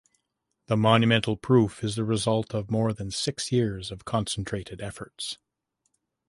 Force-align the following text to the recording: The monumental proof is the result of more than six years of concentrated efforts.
The 0.65 0.75
monumental 0.75 1.37
proof 1.37 1.83
is 1.83 1.95
the 1.95 2.03
result 2.03 2.55
of 2.55 2.71
more 2.71 2.91
than 2.91 3.11
six 3.11 3.51
years 3.51 3.91
of 3.91 4.03
concentrated 4.03 4.81
efforts. 4.81 5.37